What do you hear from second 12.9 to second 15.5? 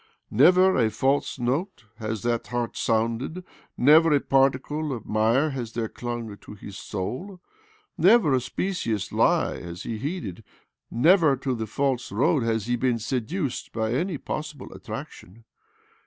seduced by any possible attraction.